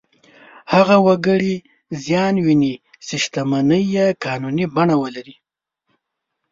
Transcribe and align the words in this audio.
هغه 0.73 0.95
وګړي 1.07 1.55
زیان 2.03 2.35
ویني 2.45 2.73
چې 3.05 3.15
شتمنۍ 3.23 3.83
یې 3.95 4.05
قانوني 4.25 4.65
بڼه 4.75 4.95
ولري. 5.01 5.35